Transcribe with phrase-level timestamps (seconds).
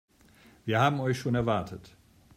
[0.65, 1.95] Wir haben euch schon erwartet.